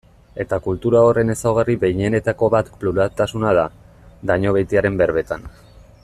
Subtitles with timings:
[0.43, 3.67] Eta kultura horren ezaugarri behinenetako bat pluraltasuna da,
[4.31, 5.47] Dañobeitiaren berbetan.